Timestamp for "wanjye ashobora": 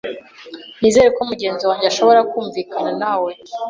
1.69-2.27